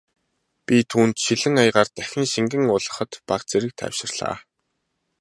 Би 0.65 0.77
түүнд 0.91 1.15
шилэн 1.25 1.55
аягаар 1.63 1.89
дахин 1.97 2.25
шингэн 2.33 2.63
уулгахад 2.71 3.11
бага 3.29 3.45
зэрэг 3.49 3.71
тайвширлаа. 3.79 4.35